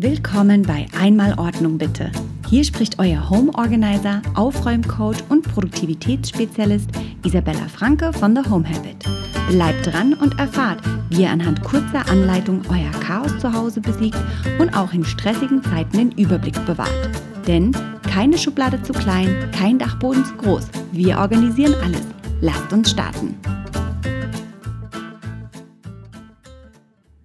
Willkommen 0.00 0.62
bei 0.62 0.86
Einmal 0.96 1.34
Ordnung 1.40 1.76
bitte. 1.76 2.12
Hier 2.48 2.62
spricht 2.62 3.00
euer 3.00 3.28
Home 3.30 3.52
Organizer, 3.54 4.22
Aufräumcoach 4.36 5.16
und 5.28 5.42
Produktivitätsspezialist 5.42 6.88
Isabella 7.24 7.66
Franke 7.66 8.12
von 8.12 8.36
The 8.36 8.48
Home 8.48 8.64
Habit. 8.64 9.04
Bleibt 9.50 9.84
dran 9.88 10.14
und 10.14 10.38
erfahrt, 10.38 10.82
wie 11.10 11.22
ihr 11.22 11.30
anhand 11.30 11.64
kurzer 11.64 12.08
Anleitung 12.08 12.62
euer 12.68 12.92
Chaos 13.00 13.36
zu 13.40 13.52
Hause 13.52 13.80
besiegt 13.80 14.16
und 14.60 14.72
auch 14.72 14.92
in 14.92 15.04
stressigen 15.04 15.64
Zeiten 15.64 15.98
den 15.98 16.12
Überblick 16.12 16.64
bewahrt. 16.64 17.10
Denn 17.48 17.72
keine 18.02 18.38
Schublade 18.38 18.80
zu 18.80 18.92
klein, 18.92 19.50
kein 19.50 19.80
Dachboden 19.80 20.24
zu 20.24 20.34
groß. 20.36 20.68
Wir 20.92 21.18
organisieren 21.18 21.74
alles. 21.82 22.06
Lasst 22.40 22.72
uns 22.72 22.92
starten. 22.92 23.34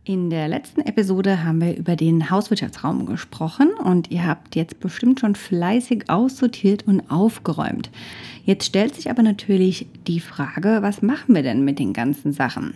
In 0.06 0.30
der 0.30 0.50
letzten 0.50 0.82
Episode 0.82 1.46
haben 1.46 1.62
wir 1.62 1.78
über 1.78 1.96
den 1.96 2.30
Hauswirtschaftsraum 2.30 3.06
gesprochen 3.06 3.72
und 3.72 4.12
ihr 4.12 4.28
habt 4.28 4.54
jetzt 4.54 4.82
bestimmt 4.82 5.22
schon 5.22 5.34
fleißig 5.34 6.10
aussortiert 6.10 6.86
und 6.86 7.10
aufgeräumt. 7.10 7.90
Jetzt 8.44 8.66
stellt 8.66 8.96
sich 8.96 9.10
aber 9.10 9.24
natürlich 9.24 9.88
die 10.06 10.20
Frage, 10.20 10.80
was 10.82 11.02
machen 11.02 11.34
wir 11.34 11.42
denn 11.42 11.64
mit 11.64 11.80
den 11.80 11.94
ganzen 11.94 12.34
Sachen? 12.34 12.74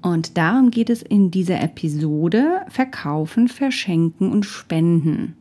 Und 0.00 0.38
darum 0.38 0.70
geht 0.70 0.90
es 0.90 1.02
in 1.02 1.32
dieser 1.32 1.60
Episode 1.60 2.60
Verkaufen, 2.68 3.48
Verschenken 3.48 4.30
und 4.30 4.46
Spenden. 4.46 5.34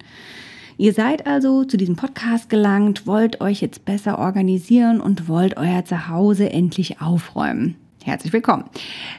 Ihr 0.80 0.94
seid 0.94 1.28
also 1.28 1.64
zu 1.64 1.78
diesem 1.78 1.96
Podcast 1.96 2.50
gelangt, 2.50 3.06
wollt 3.06 3.40
euch 3.40 3.62
jetzt 3.62 3.86
besser 3.86 4.18
organisieren 4.18 5.00
und 5.00 5.28
wollt 5.28 5.58
euer 5.58 5.86
Zuhause 5.86 6.50
endlich 6.50 7.02
aufräumen. 7.02 7.76
Herzlich 8.10 8.34
willkommen. 8.34 8.64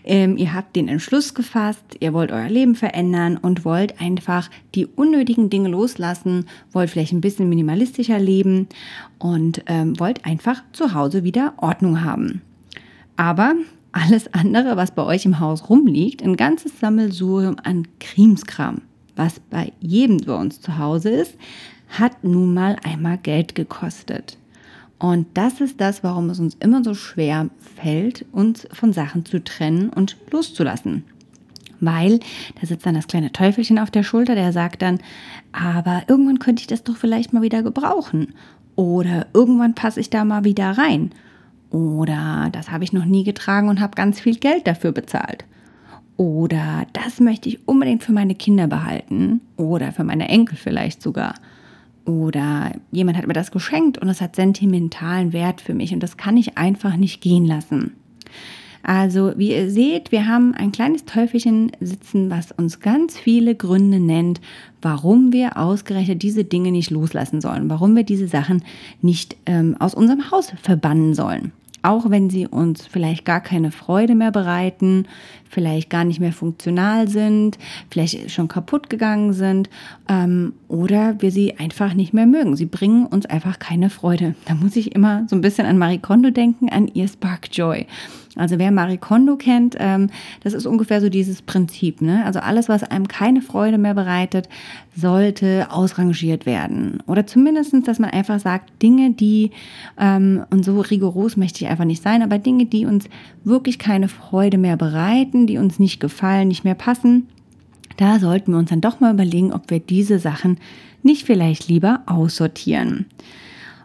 Ähm, 0.03 0.37
ihr 0.37 0.53
habt 0.53 0.75
den 0.75 0.89
Entschluss 0.89 1.35
gefasst, 1.35 1.85
ihr 2.01 2.13
wollt 2.13 2.33
euer 2.33 2.49
Leben 2.49 2.75
verändern 2.75 3.37
und 3.37 3.65
wollt 3.65 4.01
einfach 4.01 4.51
die 4.75 4.85
unnötigen 4.85 5.49
Dinge 5.49 5.69
loslassen, 5.69 6.47
wollt 6.73 6.91
vielleicht 6.91 7.13
ein 7.13 7.21
bisschen 7.21 7.49
minimalistischer 7.49 8.19
leben 8.19 8.67
und 9.21 9.63
ähm, 9.67 10.01
wollt 10.01 10.25
einfach 10.27 10.65
zu 10.73 10.93
Hause 10.93 11.23
wieder 11.23 11.55
Ordnung 11.59 12.03
haben. 12.03 12.43
Aber 13.15 13.55
alles 13.93 14.35
andere, 14.35 14.77
was 14.77 14.91
bei 14.91 15.05
euch 15.05 15.25
im 15.25 15.39
Haus 15.39 15.71
rumliegt, 15.71 16.25
ein 16.25 16.37
ganzes 16.37 16.81
Sammelsurium 16.81 17.59
an 17.63 17.87
Krimskram, 18.01 18.81
was 19.15 19.39
bei 19.39 19.73
jedem 19.79 20.17
bei 20.17 20.35
uns 20.35 20.61
zu 20.61 20.79
Hause 20.79 21.11
ist, 21.11 21.37
hat 21.91 22.25
nun 22.25 22.55
mal 22.55 22.75
einmal 22.83 23.19
Geld 23.19 23.55
gekostet. 23.55 24.37
Und 25.01 25.27
das 25.35 25.63
ist 25.63 25.81
das, 25.81 26.05
warum 26.05 26.29
es 26.29 26.39
uns 26.39 26.57
immer 26.61 26.85
so 26.85 26.93
schwer 26.95 27.49
fällt, 27.77 28.27
uns 28.33 28.69
von 28.71 28.93
Sachen 28.93 29.25
zu 29.25 29.43
trennen 29.43 29.89
und 29.89 30.17
loszulassen. 30.31 31.05
Weil 31.81 32.21
da 32.61 32.67
sitzt 32.67 32.85
dann 32.85 32.95
das 32.95 33.07
kleine 33.07 33.33
Teufelchen 33.33 33.79
auf 33.79 33.91
der 33.91 34.03
Schulter, 34.03 34.35
der 34.35 34.53
sagt 34.53 34.83
dann, 34.83 34.99
aber 35.53 36.03
irgendwann 36.07 36.39
könnte 36.39 36.61
ich 36.61 36.67
das 36.67 36.85
doch 36.85 36.97
vielleicht 36.97 37.33
mal 37.33 37.41
wieder 37.41 37.63
gebrauchen. 37.63 38.35
Oder 38.77 39.27
irgendwann 39.33 39.75
passe 39.75 40.01
ich 40.01 40.11
da 40.11 40.27
mal 40.27 40.45
wieder 40.45 40.77
rein. 40.77 41.13
Oder 41.71 42.51
das 42.53 42.71
habe 42.71 42.85
ich 42.85 42.93
noch 42.93 43.07
nie 43.07 43.25
getragen 43.25 43.71
und 43.71 43.81
habe 43.81 43.95
ganz 43.95 44.21
viel 44.21 44.37
Geld 44.37 44.67
dafür 44.67 44.93
bezahlt. 44.93 45.47
Oder 46.19 46.87
das 46.93 47.21
möchte 47.21 47.49
ich 47.49 47.67
unbedingt 47.67 48.03
für 48.03 48.13
meine 48.13 48.35
Kinder 48.35 48.67
behalten. 48.67 49.41
Oder 49.57 49.93
für 49.93 50.05
meine 50.05 50.29
Enkel 50.29 50.59
vielleicht 50.59 51.01
sogar. 51.01 51.35
Oder 52.05 52.73
jemand 52.91 53.19
hat 53.19 53.27
mir 53.27 53.35
das 53.35 53.51
geschenkt 53.51 53.99
und 53.99 54.09
es 54.09 54.21
hat 54.21 54.37
sentimentalen 54.37 55.33
Wert 55.33 55.61
für 55.61 55.75
mich 55.75 55.93
und 55.93 56.03
das 56.03 56.17
kann 56.17 56.37
ich 56.37 56.57
einfach 56.59 56.97
nicht 56.97 57.21
gehen 57.21 57.47
lassen. 57.47 57.93
Also, 58.83 59.35
wie 59.37 59.51
ihr 59.51 59.71
seht, 59.71 60.11
wir 60.11 60.27
haben 60.27 60.55
ein 60.55 60.73
kleines 60.73 61.05
Teufelchen 61.05 61.71
sitzen, 61.81 62.31
was 62.31 62.51
uns 62.51 62.81
ganz 62.81 63.19
viele 63.19 63.55
Gründe 63.55 64.01
nennt, 64.01 64.41
warum 64.81 65.35
wir 65.35 65.59
ausgerechnet 65.59 66.23
diese 66.23 66.45
Dinge 66.45 66.73
nicht 66.73 66.91
loslassen 66.91 67.43
sollen, 67.43 67.69
warum 67.69 67.95
wir 67.95 68.05
diese 68.05 68.27
Sachen 68.27 68.65
nicht 69.03 69.37
ähm, 69.45 69.77
aus 69.79 69.95
unserem 69.95 70.31
Haus 70.31 70.55
verbannen 70.63 71.13
sollen 71.13 71.53
auch 71.83 72.11
wenn 72.11 72.31
sie 72.31 72.47
uns 72.47 72.87
vielleicht 72.87 73.25
gar 73.25 73.41
keine 73.41 73.71
Freude 73.71 74.15
mehr 74.15 74.31
bereiten, 74.31 75.07
vielleicht 75.49 75.91
gar 75.91 76.05
nicht 76.05 76.21
mehr 76.21 76.33
funktional 76.33 77.09
sind, 77.09 77.59
vielleicht 77.91 78.31
schon 78.31 78.49
kaputt 78.49 78.89
gegangen 78.89 79.33
sind 79.33 79.69
ähm, 80.09 80.53
oder 80.69 81.21
wir 81.21 81.31
sie 81.31 81.59
einfach 81.59 81.95
nicht 81.95 82.15
mehr 82.15 82.27
mögen. 82.27 82.57
Sie 82.57 82.67
bringen 82.67 83.07
uns 83.07 83.27
einfach 83.27 83.59
keine 83.59 83.91
Freude. 83.91 84.35
Da 84.47 84.55
muss 84.55 84.77
ich 84.77 84.95
immer 84.95 85.27
so 85.29 85.37
ein 85.37 85.41
bisschen 85.41 85.67
an 85.67 85.79
Marie 85.79 85.99
Kondo 85.99 86.31
denken, 86.31 86.69
an 86.69 86.89
ihr 86.89 87.09
Spark 87.09 87.49
Joy. 87.53 87.87
Also 88.37 88.59
wer 88.59 88.71
Marie 88.71 88.97
Kondo 88.97 89.37
kennt, 89.37 89.77
ähm, 89.79 90.09
das 90.43 90.55
ist 90.55 90.67
ungefähr 90.67 91.01
so 91.01 91.09
dieses 91.09 91.43
Prinzip. 91.43 92.01
Ne? 92.01 92.25
Also 92.25 92.39
alles, 92.39 92.69
was 92.69 92.85
einem 92.85 93.09
keine 93.09 93.43
Freude 93.43 93.77
mehr 93.77 93.95
bereitet, 93.95 94.49
sollte 94.97 95.67
ausrangiert 95.71 96.47
werden. 96.47 97.03
Oder 97.07 97.27
zumindest, 97.27 97.75
dass 97.89 97.99
man 97.99 98.11
einfach 98.11 98.39
sagt, 98.39 98.83
Dinge, 98.83 99.13
die, 99.13 99.51
ähm, 99.99 100.45
und 100.51 100.65
so 100.65 100.81
rigoros 100.81 101.37
möchte 101.37 101.65
ich 101.65 101.71
einfach 101.71 101.85
nicht 101.85 102.03
sein, 102.03 102.23
aber 102.23 102.39
Dinge, 102.39 102.67
die 102.67 102.87
uns 102.87 103.07
wirklich 103.43 103.79
keine 103.79 104.09
Freude 104.09 104.59
mehr 104.59 104.77
bereiten, 104.77 105.47
die 105.47 105.59
uns 105.59 105.79
nicht 105.79 105.99
gefallen, 105.99 106.49
nicht 106.49 106.65
mehr 106.65 106.75
passen, 106.75 107.27
da 107.97 108.19
sollten 108.19 108.53
wir 108.53 108.59
uns 108.59 108.71
dann 108.71 108.81
doch 108.81 109.01
mal 109.01 109.13
überlegen, 109.13 109.53
ob 109.53 109.71
wir 109.71 109.81
diese 109.81 110.19
Sachen 110.19 110.59
nicht 111.03 111.27
vielleicht 111.27 111.69
lieber 111.69 112.03
aussortieren. 112.07 113.07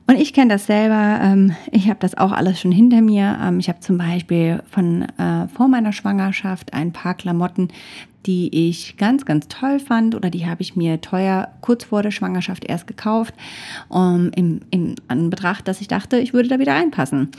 Und 0.08 0.18
ich 0.20 0.34
kenne 0.34 0.54
das 0.54 0.68
selber. 0.68 1.20
Ähm, 1.22 1.56
ich 1.72 1.90
habe 1.90 2.00
das 2.00 2.16
auch 2.16 2.32
alles 2.32 2.60
schon 2.60 2.72
hinter 2.72 3.02
mir. 3.02 3.40
Ähm, 3.42 3.60
ich 3.60 3.70
habe 3.70 3.80
zum 3.80 3.98
Beispiel 3.98 4.62
von 4.70 5.04
äh, 5.18 5.48
vor 5.48 5.68
meiner 5.68 5.94
Schwangerschaft 5.94 6.74
ein 6.74 6.94
paar 6.94 7.16
Klamotten, 7.16 7.70
die 8.26 8.70
ich 8.70 8.98
ganz, 8.98 9.26
ganz 9.26 9.48
toll 9.48 9.80
fand 9.80 10.16
oder 10.16 10.30
die 10.30 10.46
habe 10.48 10.62
ich 10.62 10.76
mir 10.76 11.02
teuer 11.02 11.50
kurz 11.62 11.86
vor 11.86 12.04
der 12.04 12.12
Schwangerschaft 12.12 12.66
erst 12.66 12.88
gekauft, 12.88 13.34
um, 13.90 14.32
im, 14.36 14.62
im 14.72 14.96
Anbetracht, 15.08 15.68
dass 15.68 15.82
ich 15.82 15.88
dachte, 15.88 16.18
ich 16.18 16.34
würde 16.34 16.50
da 16.50 16.60
wieder 16.60 16.74
reinpassen. 16.74 17.30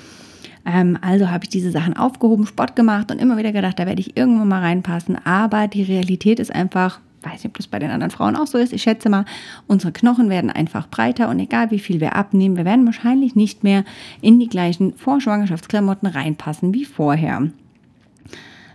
Ähm, 0.65 0.99
also 1.01 1.31
habe 1.31 1.45
ich 1.45 1.51
diese 1.51 1.71
Sachen 1.71 1.97
aufgehoben, 1.97 2.47
Sport 2.47 2.75
gemacht 2.75 3.13
und 3.13 3.21
immer 3.21 3.37
wieder 3.37 3.53
gedacht, 3.53 3.79
da 3.79 3.87
werde 3.87 4.01
ich 4.01 4.17
irgendwann 4.17 4.49
mal 4.49 4.61
reinpassen. 4.61 5.17
Aber 5.25 5.69
die 5.69 5.85
Realität 5.85 6.41
ist 6.41 6.53
einfach 6.53 7.01
weiß 7.27 7.45
nicht, 7.45 7.47
ob 7.47 7.57
das 7.57 7.67
bei 7.67 7.79
den 7.79 7.91
anderen 7.91 8.11
Frauen 8.11 8.37
auch 8.37 8.47
so 8.47 8.59
ist. 8.59 8.73
Ich 8.73 8.83
schätze 8.83 9.09
mal, 9.09 9.25
unsere 9.67 9.93
Knochen 9.93 10.31
werden 10.31 10.51
einfach 10.51 10.89
breiter 10.89 11.29
und 11.29 11.39
egal 11.39 11.71
wie 11.71 11.79
viel 11.79 12.01
wir 12.01 12.17
abnehmen, 12.17 12.57
wir 12.57 12.65
werden 12.65 12.87
wahrscheinlich 12.87 13.35
nicht 13.35 13.65
mehr 13.65 13.85
in 14.21 14.39
die 14.39 14.49
gleichen 14.49 14.95
Vorschwangerschaftsklamotten 14.95 16.09
reinpassen 16.09 16.73
wie 16.73 16.85
vorher. 16.85 17.51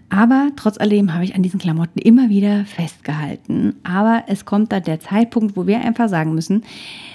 Aber 0.10 0.50
trotz 0.58 0.78
alledem 0.78 1.14
habe 1.14 1.24
ich 1.24 1.36
an 1.36 1.42
diesen 1.42 1.60
Klamotten 1.60 2.00
immer 2.00 2.30
wieder 2.30 2.66
festgehalten. 2.66 3.76
Aber 3.84 4.26
es 4.28 4.44
kommt 4.44 4.74
da 4.74 4.82
der 4.82 5.00
Zeitpunkt, 5.00 5.56
wo 5.56 5.68
wir 5.68 5.80
einfach 5.80 6.10
sagen 6.10 6.36
müssen, 6.36 6.64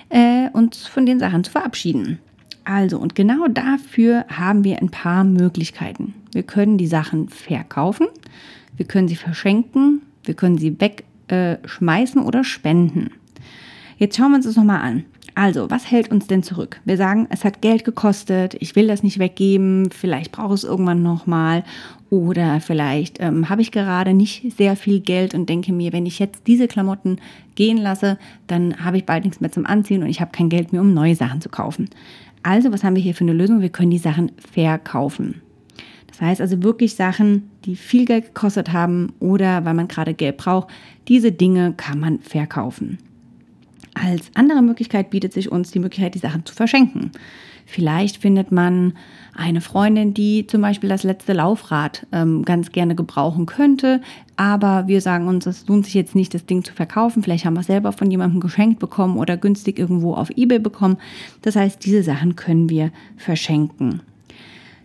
äh, 0.09 0.49
uns 0.55 0.87
von 0.87 1.05
den 1.05 1.19
Sachen 1.19 1.45
zu 1.45 1.51
verabschieden. 1.51 2.19
Also, 2.65 2.99
und 2.99 3.15
genau 3.15 3.49
dafür 3.49 4.25
haben 4.29 4.65
wir 4.65 4.81
ein 4.81 4.91
paar 4.91 5.25
Möglichkeiten. 5.25 6.15
Wir 6.33 6.43
können 6.43 6.79
die 6.79 6.87
Sachen 6.87 7.29
verkaufen, 7.29 8.09
wir 8.77 8.87
können 8.87 9.09
sie 9.09 9.17
verschenken, 9.17 10.03
wir 10.25 10.35
können 10.35 10.59
sie 10.59 10.81
weg 10.81 11.05
äh, 11.28 11.56
schmeißen 11.64 12.22
oder 12.22 12.44
spenden. 12.44 13.10
Jetzt 13.98 14.16
schauen 14.16 14.31
wir 14.31 14.37
uns 14.37 14.47
das 14.47 14.56
nochmal 14.56 14.81
an. 14.81 15.04
Also, 15.34 15.70
was 15.70 15.91
hält 15.91 16.10
uns 16.10 16.26
denn 16.26 16.42
zurück? 16.42 16.81
Wir 16.87 16.97
sagen, 16.97 17.26
es 17.28 17.44
hat 17.44 17.60
Geld 17.60 17.84
gekostet, 17.84 18.56
ich 18.60 18.75
will 18.75 18.87
das 18.87 19.03
nicht 19.03 19.19
weggeben, 19.19 19.91
vielleicht 19.91 20.32
brauche 20.32 20.54
ich 20.54 20.62
es 20.62 20.64
irgendwann 20.64 21.03
nochmal 21.03 21.62
oder 22.09 22.60
vielleicht 22.60 23.20
ähm, 23.20 23.50
habe 23.50 23.60
ich 23.60 23.70
gerade 23.70 24.14
nicht 24.14 24.56
sehr 24.56 24.76
viel 24.76 25.00
Geld 25.00 25.34
und 25.34 25.50
denke 25.50 25.75
mir, 25.75 25.92
wenn 25.92 26.06
ich 26.06 26.19
jetzt 26.19 26.47
diese 26.47 26.69
Klamotten 26.69 27.19
gehen 27.54 27.76
lasse, 27.76 28.16
dann 28.47 28.82
habe 28.82 28.97
ich 28.97 29.04
bald 29.04 29.25
nichts 29.25 29.43
mehr 29.43 29.53
zum 29.53 29.66
Anziehen 29.66 30.03
und 30.03 30.08
ich 30.08 30.22
habe 30.22 30.31
kein 30.32 30.48
Geld 30.48 30.72
mehr, 30.72 30.81
um 30.81 30.94
neue 30.94 31.16
Sachen 31.16 31.43
zu 31.43 31.50
kaufen. 31.50 31.91
Also, 32.43 32.72
was 32.72 32.82
haben 32.82 32.97
wir 32.97 33.03
hier 33.03 33.14
für 33.14 33.25
eine 33.25 33.34
Lösung? 33.34 33.60
Wir 33.60 33.69
können 33.69 33.91
die 33.91 33.98
Sachen 33.98 34.32
verkaufen. 34.53 35.43
Das 36.19 36.27
heißt 36.27 36.41
also 36.41 36.62
wirklich 36.62 36.94
Sachen, 36.94 37.50
die 37.66 37.77
viel 37.77 38.06
Geld 38.06 38.27
gekostet 38.27 38.72
haben 38.72 39.12
oder 39.21 39.66
weil 39.66 39.75
man 39.75 39.87
gerade 39.87 40.15
Geld 40.15 40.38
braucht, 40.38 40.69
diese 41.09 41.31
Dinge 41.31 41.75
kann 41.77 42.00
man 42.00 42.21
verkaufen. 42.21 42.99
Als 43.93 44.31
andere 44.35 44.62
Möglichkeit 44.62 45.11
bietet 45.11 45.35
sich 45.35 45.52
uns 45.52 45.73
die 45.73 45.79
Möglichkeit, 45.79 46.14
die 46.14 46.19
Sachen 46.19 46.46
zu 46.46 46.55
verschenken. 46.55 47.11
Vielleicht 47.67 48.19
findet 48.19 48.50
man 48.50 48.94
eine 49.35 49.61
Freundin, 49.61 50.14
die 50.14 50.46
zum 50.46 50.62
Beispiel 50.62 50.88
das 50.88 51.02
letzte 51.02 51.35
Laufrad 51.35 52.06
ähm, 52.12 52.44
ganz 52.44 52.73
gerne 52.73 52.94
gebrauchen 52.94 53.44
könnte, 53.44 54.00
aber 54.37 54.87
wir 54.87 55.02
sagen 55.02 55.29
uns, 55.29 55.44
es 55.44 55.67
lohnt 55.67 55.85
sich 55.85 55.94
jetzt 55.94 56.14
nicht, 56.14 56.32
das 56.32 56.46
Ding 56.46 56.64
zu 56.64 56.73
verkaufen. 56.73 57.23
Vielleicht 57.23 57.44
haben 57.44 57.55
wir 57.55 57.61
es 57.61 57.67
selber 57.67 57.93
von 57.93 58.11
jemandem 58.11 58.41
geschenkt 58.41 58.79
bekommen 58.79 59.19
oder 59.19 59.37
günstig 59.37 59.79
irgendwo 59.79 60.14
auf 60.14 60.31
eBay 60.31 60.61
bekommen. 60.61 60.96
Das 61.43 61.56
heißt, 61.56 61.85
diese 61.85 62.02
Sachen 62.02 62.37
können 62.37 62.70
wir 62.70 62.91
verschenken. 63.17 64.00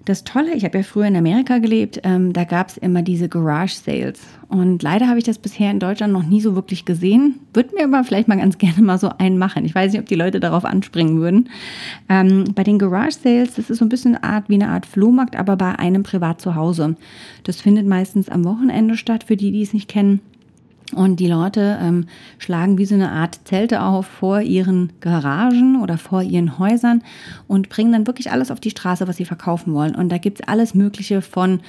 Das 0.06 0.24
Tolle, 0.24 0.56
ich 0.56 0.66
habe 0.66 0.80
ja 0.80 0.84
früher 0.84 1.06
in 1.06 1.16
Amerika 1.16 1.60
gelebt, 1.60 2.00
ähm, 2.04 2.34
da 2.34 2.44
gab 2.44 2.70
es 2.70 2.78
immer 2.78 3.04
diese 3.04 3.30
Garage 3.30 3.76
Sales. 3.76 4.20
Und 4.48 4.82
leider 4.82 5.08
habe 5.08 5.20
ich 5.20 5.24
das 5.24 5.38
bisher 5.38 5.70
in 5.70 5.80
Deutschland 5.80 6.12
noch 6.12 6.24
nie 6.24 6.42
so 6.42 6.56
wirklich 6.56 6.86
gesehen. 6.86 7.40
Würde 7.54 7.76
mir 7.76 7.84
aber 7.84 8.04
vielleicht 8.04 8.28
mal 8.28 8.38
ganz 8.38 8.58
gerne 8.58 8.82
mal 8.82 8.98
so 8.98 9.10
einen 9.20 9.38
machen. 9.38 9.64
Ich 9.64 9.76
weiß 9.76 9.92
nicht, 9.92 10.02
ob 10.02 10.08
die 10.08 10.16
Leute 10.16 10.40
darauf 10.40 10.66
anspringen 10.66 11.20
würden. 11.20 11.50
Ähm, 12.10 12.46
bei 12.56 12.64
den 12.64 12.80
Garage 12.80 13.18
Sales, 13.24 13.54
das 13.56 13.70
ist 13.70 13.78
so 13.78 13.86
ein 13.86 13.90
bisschen 13.90 14.22
Art 14.22 14.50
wie 14.50 14.56
eine 14.56 14.70
Art 14.70 14.88
Flohmarkt, 14.88 15.36
aber 15.36 15.56
bei 15.56 15.78
einem 15.78 16.02
privat 16.02 16.42
zu 16.42 16.56
Hause. 16.56 16.96
Das 17.44 17.62
findet 17.62 17.86
meistens 17.86 18.28
am 18.28 18.44
Wochenende 18.44 18.98
statt, 18.98 19.24
für 19.26 19.38
die, 19.38 19.52
die 19.52 19.62
es 19.62 19.74
nicht 19.74 19.88
kennen. 19.88 20.20
Und 20.94 21.20
die 21.20 21.28
Leute 21.28 21.78
ähm, 21.82 22.06
schlagen 22.38 22.78
wie 22.78 22.86
so 22.86 22.96
eine 22.96 23.12
Art 23.12 23.40
Zelte 23.46 23.82
auf 23.82 24.06
vor 24.06 24.42
ihren 24.42 24.92
Garagen 25.00 25.82
oder 25.82 25.98
vor 25.98 26.22
ihren 26.22 26.60
Häusern 26.60 27.04
und 27.48 27.70
bringen 27.70 27.92
dann 27.92 28.08
wirklich 28.08 28.32
alles 28.32 28.52
auf 28.52 28.60
die 28.60 28.72
Straße, 28.72 29.08
was 29.08 29.18
sie 29.18 29.26
verkaufen 29.26 29.74
wollen. 29.74 29.96
Und 29.96 30.10
da 30.10 30.18
gibt 30.18 30.42
es 30.42 30.48
alles 30.48 30.74
Mögliche 30.74 31.22
von 31.22 31.62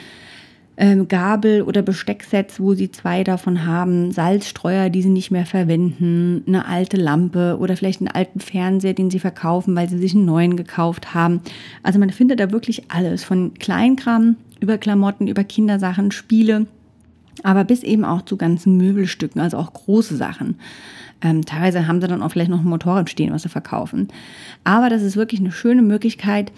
ähm, 0.76 1.08
Gabel- 1.08 1.62
oder 1.62 1.82
Bestecksets, 1.82 2.58
wo 2.58 2.74
sie 2.74 2.90
zwei 2.90 3.24
davon 3.24 3.66
haben, 3.66 4.10
Salzstreuer, 4.10 4.88
die 4.88 5.02
sie 5.02 5.10
nicht 5.10 5.30
mehr 5.30 5.46
verwenden, 5.46 6.42
eine 6.46 6.66
alte 6.66 6.96
Lampe 6.96 7.58
oder 7.60 7.76
vielleicht 7.76 8.00
einen 8.00 8.08
alten 8.08 8.40
Fernseher, 8.40 8.94
den 8.94 9.10
sie 9.10 9.18
verkaufen, 9.18 9.76
weil 9.76 9.88
sie 9.88 9.98
sich 9.98 10.14
einen 10.14 10.25
neuen 10.25 10.56
gekauft 10.56 11.14
haben. 11.14 11.40
Also 11.82 11.98
man 11.98 12.10
findet 12.10 12.40
da 12.40 12.50
wirklich 12.50 12.90
alles, 12.90 13.22
von 13.22 13.54
Kleinkram 13.54 14.36
über 14.60 14.78
Klamotten, 14.78 15.26
über 15.26 15.44
Kindersachen, 15.44 16.10
Spiele 16.10 16.66
aber 17.43 17.64
bis 17.64 17.82
eben 17.82 18.05
auch 18.05 18.23
zu 18.23 18.37
ganzen 18.37 18.76
Möbelstücken, 18.76 19.40
also 19.40 19.58
auch 19.58 19.73
große 19.73 20.17
Sachen. 20.17 20.56
Ähm, 21.23 21.44
teilweise 21.44 21.87
haben 21.87 22.00
sie 22.00 22.08
dann 22.08 22.23
auch 22.23 22.31
vielleicht 22.32 22.50
noch 22.50 22.61
ein 22.61 22.69
Motorrad 22.69 23.08
stehen, 23.08 23.32
was 23.32 23.43
sie 23.43 23.49
verkaufen. 23.49 24.08
Aber 24.64 24.88
das 24.88 25.02
ist 25.02 25.17
wirklich 25.17 25.40
eine 25.40 25.52
schöne 25.52 25.82
Möglichkeit, 25.82 26.52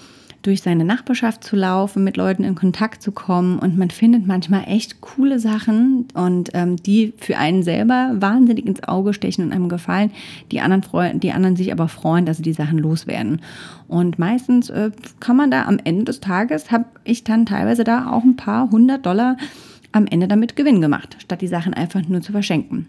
durch 0.44 0.60
seine 0.60 0.84
Nachbarschaft 0.84 1.42
zu 1.42 1.56
laufen, 1.56 2.04
mit 2.04 2.18
Leuten 2.18 2.44
in 2.44 2.54
Kontakt 2.54 3.02
zu 3.02 3.12
kommen 3.12 3.58
und 3.58 3.78
man 3.78 3.88
findet 3.88 4.26
manchmal 4.26 4.64
echt 4.66 5.00
coole 5.00 5.38
Sachen 5.38 6.06
und 6.12 6.50
ähm, 6.52 6.76
die 6.76 7.14
für 7.16 7.38
einen 7.38 7.62
selber 7.62 8.12
wahnsinnig 8.14 8.66
ins 8.66 8.82
Auge 8.82 9.14
stechen 9.14 9.44
und 9.44 9.52
einem 9.52 9.70
gefallen, 9.70 10.10
die 10.52 10.60
anderen, 10.60 10.82
freuen, 10.82 11.18
die 11.18 11.32
anderen 11.32 11.56
sich 11.56 11.72
aber 11.72 11.88
freuen, 11.88 12.26
dass 12.26 12.36
sie 12.36 12.42
die 12.42 12.52
Sachen 12.52 12.78
loswerden. 12.78 13.40
Und 13.88 14.18
meistens 14.18 14.68
äh, 14.68 14.90
kann 15.18 15.36
man 15.36 15.50
da 15.50 15.64
am 15.64 15.78
Ende 15.82 16.04
des 16.04 16.20
Tages, 16.20 16.70
habe 16.70 16.84
ich 17.04 17.24
dann 17.24 17.46
teilweise 17.46 17.82
da 17.82 18.10
auch 18.10 18.22
ein 18.22 18.36
paar 18.36 18.70
hundert 18.70 19.06
Dollar 19.06 19.38
am 19.94 20.06
Ende 20.06 20.28
damit 20.28 20.56
Gewinn 20.56 20.80
gemacht, 20.80 21.16
statt 21.20 21.40
die 21.40 21.46
Sachen 21.46 21.72
einfach 21.72 22.06
nur 22.08 22.20
zu 22.20 22.32
verschenken. 22.32 22.88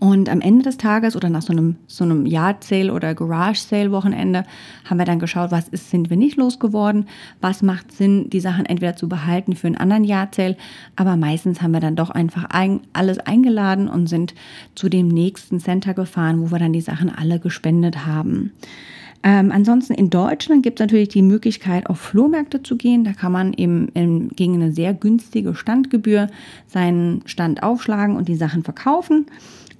Und 0.00 0.28
am 0.28 0.40
Ende 0.40 0.64
des 0.64 0.78
Tages 0.78 1.14
oder 1.14 1.30
nach 1.30 1.42
so 1.42 1.52
einem, 1.52 1.76
so 1.86 2.02
einem 2.02 2.26
Yard 2.26 2.64
Sale 2.64 2.92
oder 2.92 3.14
Garage 3.14 3.60
Sale 3.60 3.92
Wochenende 3.92 4.42
haben 4.84 4.98
wir 4.98 5.04
dann 5.04 5.20
geschaut, 5.20 5.52
was 5.52 5.68
ist, 5.68 5.90
sind 5.90 6.10
wir 6.10 6.16
nicht 6.16 6.36
losgeworden, 6.36 7.06
was 7.40 7.62
macht 7.62 7.92
Sinn, 7.92 8.28
die 8.28 8.40
Sachen 8.40 8.66
entweder 8.66 8.96
zu 8.96 9.08
behalten 9.08 9.54
für 9.54 9.68
einen 9.68 9.76
anderen 9.76 10.02
Yard 10.02 10.34
Sale, 10.34 10.56
aber 10.96 11.16
meistens 11.16 11.62
haben 11.62 11.70
wir 11.70 11.78
dann 11.78 11.94
doch 11.94 12.10
einfach 12.10 12.46
ein, 12.46 12.80
alles 12.92 13.20
eingeladen 13.20 13.88
und 13.88 14.08
sind 14.08 14.34
zu 14.74 14.88
dem 14.88 15.06
nächsten 15.06 15.60
Center 15.60 15.94
gefahren, 15.94 16.40
wo 16.40 16.50
wir 16.50 16.58
dann 16.58 16.72
die 16.72 16.80
Sachen 16.80 17.08
alle 17.08 17.38
gespendet 17.38 18.04
haben. 18.04 18.52
Ähm, 19.22 19.50
ansonsten 19.52 19.94
in 19.94 20.10
Deutschland 20.10 20.62
gibt 20.62 20.78
es 20.78 20.84
natürlich 20.84 21.08
die 21.08 21.22
Möglichkeit, 21.22 21.88
auf 21.88 21.98
Flohmärkte 21.98 22.62
zu 22.62 22.76
gehen. 22.76 23.04
Da 23.04 23.12
kann 23.12 23.32
man 23.32 23.52
eben 23.52 23.88
in, 23.88 24.28
gegen 24.30 24.54
eine 24.54 24.72
sehr 24.72 24.94
günstige 24.94 25.54
Standgebühr 25.54 26.28
seinen 26.66 27.22
Stand 27.26 27.62
aufschlagen 27.62 28.16
und 28.16 28.28
die 28.28 28.36
Sachen 28.36 28.62
verkaufen. 28.62 29.26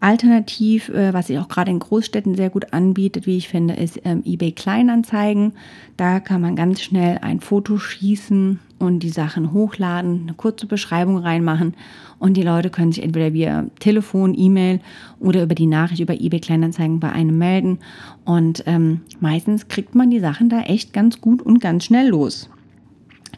Alternativ, 0.00 0.88
äh, 0.90 1.14
was 1.14 1.28
sich 1.28 1.38
auch 1.38 1.48
gerade 1.48 1.70
in 1.70 1.78
Großstädten 1.78 2.34
sehr 2.34 2.50
gut 2.50 2.72
anbietet, 2.72 3.26
wie 3.26 3.36
ich 3.36 3.48
finde, 3.48 3.74
ist 3.74 4.00
ähm, 4.04 4.22
eBay 4.24 4.52
Kleinanzeigen. 4.52 5.52
Da 5.96 6.20
kann 6.20 6.40
man 6.40 6.56
ganz 6.56 6.82
schnell 6.82 7.18
ein 7.22 7.40
Foto 7.40 7.78
schießen 7.78 8.58
und 8.78 9.00
die 9.00 9.10
Sachen 9.10 9.52
hochladen, 9.52 10.22
eine 10.22 10.34
kurze 10.34 10.66
Beschreibung 10.66 11.18
reinmachen 11.18 11.74
und 12.18 12.36
die 12.36 12.42
Leute 12.42 12.70
können 12.70 12.92
sich 12.92 13.04
entweder 13.04 13.32
via 13.32 13.66
Telefon, 13.78 14.34
E-Mail 14.36 14.80
oder 15.20 15.42
über 15.42 15.54
die 15.54 15.66
Nachricht 15.66 16.00
über 16.00 16.14
eBay 16.14 16.40
Kleinanzeigen 16.40 17.00
bei 17.00 17.10
einem 17.10 17.38
melden 17.38 17.78
und 18.24 18.64
ähm, 18.66 19.02
meistens 19.20 19.68
kriegt 19.68 19.94
man 19.94 20.10
die 20.10 20.20
Sachen 20.20 20.48
da 20.48 20.60
echt 20.62 20.92
ganz 20.92 21.20
gut 21.20 21.42
und 21.42 21.60
ganz 21.60 21.84
schnell 21.84 22.08
los. 22.08 22.50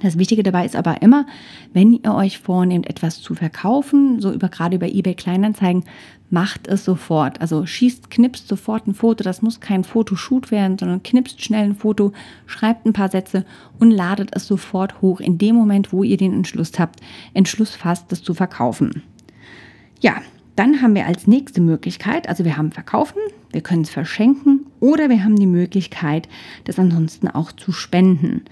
Das 0.00 0.18
Wichtige 0.18 0.42
dabei 0.42 0.64
ist 0.64 0.76
aber 0.76 1.02
immer, 1.02 1.26
wenn 1.72 1.92
ihr 1.92 2.14
euch 2.14 2.38
vornehmt, 2.38 2.88
etwas 2.88 3.20
zu 3.20 3.34
verkaufen, 3.34 4.20
so 4.20 4.32
über 4.32 4.48
gerade 4.48 4.76
über 4.76 4.86
eBay 4.86 5.14
Kleinanzeigen, 5.14 5.84
macht 6.30 6.68
es 6.68 6.84
sofort. 6.84 7.40
Also 7.40 7.64
schießt, 7.66 8.10
knipst 8.10 8.48
sofort 8.48 8.86
ein 8.86 8.94
Foto. 8.94 9.24
Das 9.24 9.42
muss 9.42 9.60
kein 9.60 9.84
Fotoshoot 9.84 10.50
werden, 10.50 10.78
sondern 10.78 11.02
knipst 11.02 11.42
schnell 11.42 11.64
ein 11.64 11.74
Foto, 11.74 12.12
schreibt 12.46 12.86
ein 12.86 12.92
paar 12.92 13.10
Sätze 13.10 13.44
und 13.78 13.90
ladet 13.90 14.30
es 14.32 14.46
sofort 14.46 15.00
hoch 15.00 15.20
in 15.20 15.38
dem 15.38 15.54
Moment, 15.54 15.92
wo 15.92 16.02
ihr 16.02 16.16
den 16.16 16.32
Entschluss 16.32 16.72
habt, 16.78 17.00
Entschluss 17.34 17.74
fasst, 17.74 18.12
das 18.12 18.22
zu 18.22 18.34
verkaufen. 18.34 19.02
Ja, 20.00 20.16
dann 20.54 20.82
haben 20.82 20.94
wir 20.94 21.06
als 21.06 21.26
nächste 21.26 21.60
Möglichkeit, 21.60 22.28
also 22.28 22.44
wir 22.44 22.56
haben 22.56 22.72
verkaufen, 22.72 23.18
wir 23.52 23.60
können 23.60 23.82
es 23.82 23.90
verschenken 23.90 24.66
oder 24.80 25.08
wir 25.08 25.22
haben 25.22 25.36
die 25.36 25.46
Möglichkeit, 25.46 26.28
das 26.64 26.78
ansonsten 26.78 27.28
auch 27.28 27.52
zu 27.52 27.72
spenden. 27.72 28.42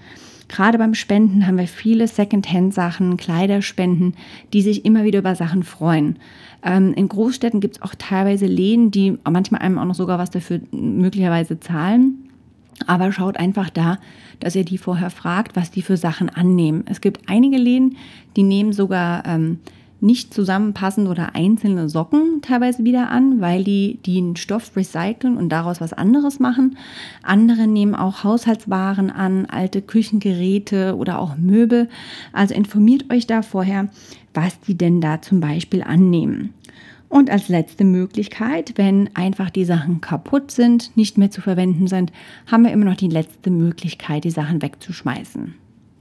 Gerade 0.47 0.77
beim 0.77 0.93
Spenden 0.93 1.45
haben 1.45 1.57
wir 1.57 1.67
viele 1.67 2.07
Secondhand-Sachen, 2.07 3.17
Kleiderspenden, 3.17 4.15
die 4.53 4.61
sich 4.61 4.85
immer 4.85 5.03
wieder 5.03 5.19
über 5.19 5.35
Sachen 5.35 5.63
freuen. 5.63 6.17
Ähm, 6.63 6.93
in 6.93 7.09
Großstädten 7.09 7.59
gibt 7.59 7.77
es 7.77 7.81
auch 7.81 7.95
teilweise 7.95 8.45
Läden, 8.45 8.91
die 8.91 9.17
manchmal 9.29 9.61
einem 9.61 9.77
auch 9.77 9.85
noch 9.85 9.95
sogar 9.95 10.19
was 10.19 10.29
dafür 10.29 10.61
möglicherweise 10.71 11.59
zahlen. 11.59 12.29
Aber 12.85 13.11
schaut 13.11 13.37
einfach 13.37 13.69
da, 13.69 13.97
dass 14.39 14.55
ihr 14.55 14.63
die 14.63 14.77
vorher 14.77 15.09
fragt, 15.09 15.55
was 15.55 15.71
die 15.71 15.81
für 15.81 15.97
Sachen 15.97 16.29
annehmen. 16.29 16.83
Es 16.87 17.01
gibt 17.01 17.27
einige 17.27 17.57
Läden, 17.57 17.97
die 18.35 18.43
nehmen 18.43 18.71
sogar 18.71 19.25
ähm, 19.25 19.59
nicht 19.99 20.33
zusammenpassend 20.33 21.07
oder 21.07 21.35
einzelne 21.35 21.89
Socken 21.89 22.41
teilweise 22.41 22.83
wieder 22.83 23.09
an, 23.09 23.41
weil 23.41 23.63
die 23.63 23.99
den 24.05 24.35
Stoff 24.35 24.75
recyceln 24.75 25.37
und 25.37 25.49
daraus 25.49 25.81
was 25.81 25.93
anderes 25.93 26.39
machen. 26.39 26.77
Andere 27.23 27.67
nehmen 27.67 27.95
auch 27.95 28.23
Haushaltswaren 28.23 29.09
an, 29.09 29.45
alte 29.47 29.81
Küchengeräte 29.81 30.95
oder 30.95 31.19
auch 31.19 31.37
Möbel. 31.37 31.89
Also 32.31 32.53
informiert 32.53 33.11
euch 33.11 33.27
da 33.27 33.41
vorher, 33.41 33.89
was 34.33 34.59
die 34.61 34.77
denn 34.77 35.01
da 35.01 35.21
zum 35.21 35.39
Beispiel 35.39 35.81
annehmen. 35.81 36.53
Und 37.09 37.29
als 37.29 37.47
letzte 37.47 37.85
Möglichkeit, 37.85 38.73
wenn 38.75 39.09
einfach 39.15 39.49
die 39.49 39.65
Sachen 39.65 40.01
kaputt 40.01 40.51
sind, 40.51 40.95
nicht 40.97 41.17
mehr 41.17 41.31
zu 41.31 41.41
verwenden 41.41 41.87
sind, 41.87 42.11
haben 42.45 42.63
wir 42.63 42.71
immer 42.71 42.85
noch 42.85 42.97
die 42.97 43.07
letzte 43.07 43.49
Möglichkeit, 43.49 44.25
die 44.25 44.29
Sachen 44.29 44.61
wegzuschmeißen. 44.61 45.55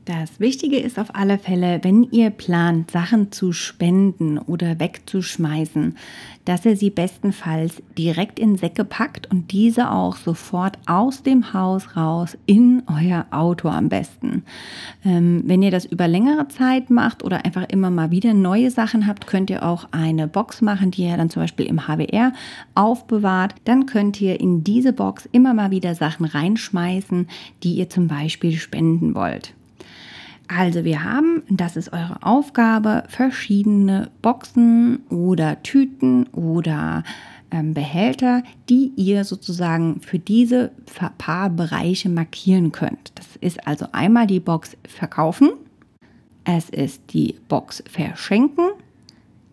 Das 0.07 0.39
Wichtige 0.39 0.79
ist 0.79 1.01
auf 1.01 1.17
alle 1.17 1.37
Fälle, 1.37 1.81
wenn 1.83 2.05
ihr 2.13 2.31
plant, 2.31 2.93
Sachen 2.93 3.33
zu 3.33 3.53
spenden 3.53 4.39
oder 4.39 4.79
wegzuschmeißen, 4.79 5.97
dass 6.45 6.65
ihr 6.65 6.77
sie 6.77 6.91
bestenfalls 6.91 7.83
direkt 7.99 8.39
in 8.39 8.57
Säcke 8.57 8.85
packt 8.85 9.29
und 9.33 9.51
diese 9.51 9.91
auch 9.91 10.15
sofort 10.15 10.79
aus 10.87 11.25
dem 11.25 11.53
Haus 11.53 11.97
raus 11.97 12.39
in 12.47 12.85
euer 12.87 13.27
Auto 13.33 13.69
am 13.69 13.89
besten. 13.89 14.45
Ähm, 15.05 15.43
wenn 15.45 15.61
ihr 15.61 15.73
das 15.73 15.87
über 15.87 16.07
längere 16.07 16.47
Zeit 16.47 16.89
macht 16.89 17.25
oder 17.25 17.45
einfach 17.45 17.65
immer 17.69 17.91
mal 17.91 18.13
wieder 18.13 18.33
neue 18.33 18.71
Sachen 18.71 19.09
habt, 19.09 19.27
könnt 19.27 19.51
ihr 19.51 19.67
auch 19.67 19.89
eine 19.91 20.29
Box 20.29 20.63
machen, 20.63 20.93
die 20.93 21.03
ihr 21.03 21.17
dann 21.17 21.31
zum 21.31 21.43
Beispiel 21.43 21.67
im 21.67 21.89
HWR 21.89 22.33
aufbewahrt. 22.77 23.57
Dann 23.65 23.87
könnt 23.87 24.21
ihr 24.21 24.39
in 24.39 24.63
diese 24.63 24.93
Box 24.93 25.29
immer 25.33 25.53
mal 25.53 25.73
wieder 25.73 25.97
Sachen 25.97 26.27
reinschmeißen, 26.27 27.27
die 27.65 27.75
ihr 27.75 27.91
zum 27.91 28.07
Beispiel 28.07 28.53
spenden 28.53 29.17
wollt. 29.17 29.53
Also 30.49 30.85
wir 30.85 31.03
haben, 31.03 31.43
das 31.49 31.77
ist 31.77 31.93
eure 31.93 32.23
Aufgabe, 32.23 33.05
verschiedene 33.09 34.11
Boxen 34.23 35.01
oder 35.11 35.63
Tüten 35.63 36.27
oder 36.29 37.03
ähm, 37.51 37.75
Behälter, 37.75 38.43
die 38.69 38.93
ihr 38.97 39.25
sozusagen 39.25 40.01
für 40.01 40.19
diese 40.19 40.71
paar 41.19 41.51
Bereiche 41.51 42.09
markieren 42.09 42.73
könnt. 42.73 43.13
Das 43.17 43.27
ist 43.41 43.67
also 43.67 43.87
einmal 43.93 44.27
die 44.27 44.41
Box 44.41 44.77
verkaufen, 44.87 45.51
es 46.45 46.71
ist 46.71 47.03
die 47.13 47.35
Box 47.49 47.83
verschenken, 47.91 48.67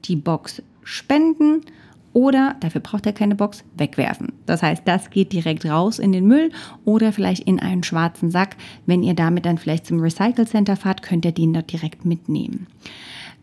die 0.06 0.16
Box 0.16 0.62
spenden 0.84 1.62
oder, 2.14 2.56
dafür 2.60 2.82
braucht 2.82 3.06
er 3.06 3.14
keine 3.14 3.36
Box, 3.36 3.64
wegwerfen. 3.76 4.34
Das 4.46 4.62
heißt, 4.62 4.84
das 4.86 5.10
geht 5.10 5.34
direkt 5.34 5.66
raus 5.66 6.00
in 6.00 6.12
den 6.12 6.28
Müll 6.28 6.52
oder 6.86 7.12
vielleicht 7.12 7.44
in 7.44 7.60
einen 7.60 7.84
schwarzen 7.84 8.32
Sack. 8.32 8.56
Wenn 8.86 9.04
ihr 9.04 9.16
damit 9.16 9.46
dann 9.46 9.58
vielleicht 9.58 9.88
zum 9.88 10.00
Recycle 10.00 10.48
Center 10.48 10.76
fahrt, 10.76 11.02
könnt 11.02 11.26
ihr 11.26 11.32
den 11.32 11.54
dort 11.54 11.72
direkt 11.72 12.06
mitnehmen. 12.06 12.68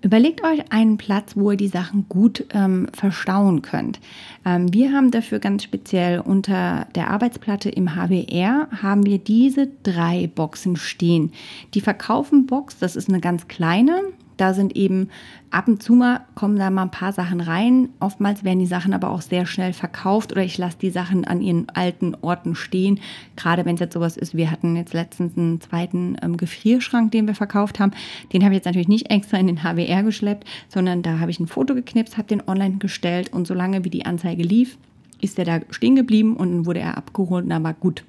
Überlegt 0.02 0.42
euch 0.42 0.72
einen 0.72 0.96
Platz, 0.96 1.36
wo 1.36 1.50
ihr 1.50 1.58
die 1.58 1.68
Sachen 1.68 2.08
gut 2.08 2.46
ähm, 2.54 2.86
verstauen 2.94 3.60
könnt. 3.60 4.00
Ähm, 4.46 4.72
wir 4.72 4.92
haben 4.92 5.10
dafür 5.10 5.40
ganz 5.40 5.62
speziell 5.62 6.20
unter 6.20 6.86
der 6.94 7.10
Arbeitsplatte 7.10 7.68
im 7.68 7.94
HWR 7.94 8.68
haben 8.82 9.04
wir 9.04 9.18
diese 9.18 9.68
drei 9.82 10.30
Boxen 10.34 10.76
stehen. 10.76 11.32
Die 11.74 11.82
Verkaufen 11.82 12.46
Box, 12.46 12.78
das 12.78 12.96
ist 12.96 13.10
eine 13.10 13.20
ganz 13.20 13.46
kleine, 13.48 14.00
da 14.40 14.54
sind 14.54 14.74
eben 14.76 15.08
ab 15.50 15.68
und 15.68 15.82
zu 15.82 15.94
mal 15.94 16.20
kommen 16.34 16.56
da 16.56 16.70
mal 16.70 16.82
ein 16.82 16.90
paar 16.90 17.12
Sachen 17.12 17.40
rein. 17.40 17.90
Oftmals 18.00 18.44
werden 18.44 18.58
die 18.58 18.66
Sachen 18.66 18.94
aber 18.94 19.10
auch 19.10 19.20
sehr 19.20 19.44
schnell 19.46 19.72
verkauft 19.72 20.32
oder 20.32 20.42
ich 20.42 20.56
lasse 20.56 20.78
die 20.78 20.90
Sachen 20.90 21.24
an 21.24 21.42
ihren 21.42 21.68
alten 21.68 22.14
Orten 22.20 22.54
stehen. 22.54 23.00
Gerade 23.36 23.64
wenn 23.64 23.74
es 23.74 23.80
jetzt 23.80 23.94
sowas 23.94 24.16
ist, 24.16 24.34
wir 24.34 24.50
hatten 24.50 24.76
jetzt 24.76 24.94
letztens 24.94 25.36
einen 25.36 25.60
zweiten 25.60 26.16
ähm, 26.22 26.36
Gefrierschrank, 26.36 27.12
den 27.12 27.26
wir 27.26 27.34
verkauft 27.34 27.80
haben. 27.80 27.92
Den 28.32 28.42
habe 28.42 28.54
ich 28.54 28.58
jetzt 28.58 28.66
natürlich 28.66 28.88
nicht 28.88 29.10
extra 29.10 29.36
in 29.36 29.46
den 29.46 29.62
HWR 29.62 30.02
geschleppt, 30.02 30.48
sondern 30.68 31.02
da 31.02 31.18
habe 31.18 31.30
ich 31.30 31.40
ein 31.40 31.46
Foto 31.46 31.74
geknipst, 31.74 32.16
habe 32.16 32.28
den 32.28 32.46
online 32.46 32.78
gestellt 32.78 33.32
und 33.32 33.46
solange 33.46 33.84
wie 33.84 33.90
die 33.90 34.06
Anzeige 34.06 34.42
lief, 34.42 34.78
ist 35.20 35.36
der 35.36 35.44
da 35.44 35.60
stehen 35.70 35.96
geblieben 35.96 36.36
und 36.36 36.50
dann 36.50 36.66
wurde 36.66 36.80
er 36.80 36.96
abgeholt 36.96 37.44
und 37.44 37.50
da 37.50 37.62
war 37.62 37.74
gut. 37.74 38.04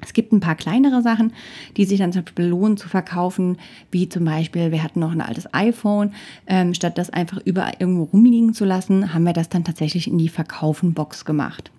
Es 0.00 0.12
gibt 0.12 0.32
ein 0.32 0.40
paar 0.40 0.54
kleinere 0.54 1.02
Sachen, 1.02 1.32
die 1.76 1.84
sich 1.84 1.98
dann 1.98 2.12
zum 2.12 2.24
Beispiel 2.24 2.46
lohnen 2.46 2.76
zu 2.76 2.88
verkaufen, 2.88 3.58
wie 3.90 4.08
zum 4.08 4.24
Beispiel, 4.24 4.72
wir 4.72 4.82
hatten 4.82 5.00
noch 5.00 5.12
ein 5.12 5.20
altes 5.20 5.52
iPhone, 5.52 6.12
ähm, 6.46 6.74
statt 6.74 6.98
das 6.98 7.10
einfach 7.10 7.38
überall 7.44 7.74
irgendwo 7.78 8.04
rumliegen 8.04 8.54
zu 8.54 8.64
lassen, 8.64 9.12
haben 9.14 9.24
wir 9.24 9.32
das 9.32 9.48
dann 9.48 9.64
tatsächlich 9.64 10.08
in 10.08 10.18
die 10.18 10.28
Verkaufen-Box 10.28 11.24
gemacht. 11.24 11.70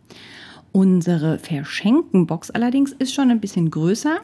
Unsere 0.72 1.38
Verschenken-Box 1.38 2.51
allerdings 2.51 2.94
ist 2.94 3.13
schon 3.13 3.30
ein 3.30 3.42
bisschen 3.42 3.70
größer. 3.72 4.20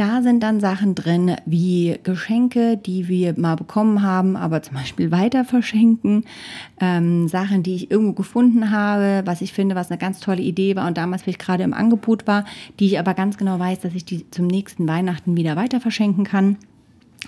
Da 0.00 0.22
sind 0.22 0.42
dann 0.42 0.60
Sachen 0.60 0.94
drin 0.94 1.36
wie 1.44 1.98
Geschenke, 2.04 2.78
die 2.78 3.06
wir 3.08 3.38
mal 3.38 3.56
bekommen 3.56 4.00
haben, 4.00 4.34
aber 4.34 4.62
zum 4.62 4.76
Beispiel 4.76 5.10
weiter 5.10 5.44
verschenken. 5.44 6.24
Ähm, 6.80 7.28
Sachen, 7.28 7.62
die 7.62 7.74
ich 7.74 7.90
irgendwo 7.90 8.14
gefunden 8.14 8.70
habe, 8.70 9.20
was 9.26 9.42
ich 9.42 9.52
finde, 9.52 9.74
was 9.74 9.90
eine 9.90 9.98
ganz 9.98 10.18
tolle 10.20 10.40
Idee 10.40 10.74
war 10.74 10.86
und 10.86 10.96
damals 10.96 11.24
vielleicht 11.24 11.40
gerade 11.40 11.64
im 11.64 11.74
Angebot 11.74 12.26
war, 12.26 12.46
die 12.78 12.86
ich 12.86 12.98
aber 12.98 13.12
ganz 13.12 13.36
genau 13.36 13.58
weiß, 13.58 13.80
dass 13.80 13.94
ich 13.94 14.06
die 14.06 14.24
zum 14.30 14.46
nächsten 14.46 14.88
Weihnachten 14.88 15.36
wieder 15.36 15.54
weiter 15.56 15.82
verschenken 15.82 16.24
kann 16.24 16.56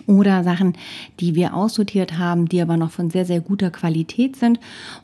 oder 0.06 0.42
Sachen, 0.42 0.74
die 1.20 1.34
wir 1.34 1.54
aussortiert 1.54 2.18
haben, 2.18 2.48
die 2.48 2.60
aber 2.60 2.76
noch 2.76 2.90
von 2.90 3.10
sehr, 3.10 3.24
sehr 3.24 3.40
guter 3.40 3.70
Qualität 3.70 4.36
sind 4.36 4.58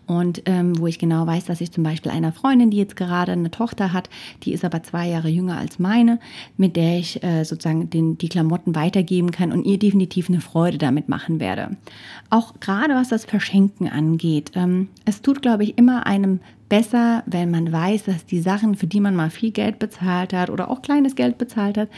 und 0.07 0.43
ähm, 0.47 0.79
wo 0.79 0.87
ich 0.87 0.99
genau 0.99 1.27
weiß, 1.27 1.45
dass 1.45 1.61
ich 1.61 1.71
zum 1.73 1.85
Beispiel 1.85 2.11
einer 2.11 2.33
Freundin, 2.33 2.71
die 2.71 2.79
jetzt 2.79 2.97
gerade 2.97 3.33
eine 3.33 3.51
Tochter 3.51 3.93
hat, 3.93 4.09
die 4.43 4.53
ist 4.53 4.65
aber 4.65 4.83
zwei 4.83 5.09
Jahre 5.09 5.29
jünger 5.29 5.59
als 5.59 5.79
meine, 5.79 6.19
mit 6.57 6.77
der 6.77 6.99
ich 6.99 7.23
äh, 7.23 7.45
sozusagen 7.45 7.91
den, 7.91 8.19
die 8.19 8.29
Klamotten 8.29 8.75
weitergeben 8.75 9.31
kann 9.31 9.53
und 9.53 9.65
ihr 9.65 9.79
definitiv 9.79 10.29
eine 10.29 10.41
Freude 10.41 10.79
damit 10.79 11.09
machen 11.09 11.39
werde. 11.39 11.77
Auch 12.31 12.55
gerade 12.61 12.95
was 12.95 13.09
das 13.09 13.25
Verschenken 13.25 13.89
angeht. 13.89 14.53
Ähm, 14.55 14.89
es 15.05 15.23
tut, 15.23 15.43
glaube 15.43 15.65
ich, 15.65 15.77
immer 15.79 16.07
einem 16.07 16.41
besser, 16.69 17.23
wenn 17.27 17.51
man 17.51 17.73
weiß, 17.73 18.05
dass 18.05 18.27
die 18.27 18.41
Sachen, 18.41 18.75
für 18.75 18.87
die 18.87 19.01
man 19.01 19.17
mal 19.17 19.31
viel 19.31 19.51
Geld 19.51 19.79
bezahlt 19.79 20.33
hat 20.33 20.51
oder 20.51 20.71
auch 20.71 20.83
kleines 20.83 21.15
Geld 21.15 21.39
bezahlt 21.39 21.79
hat, 21.79 21.89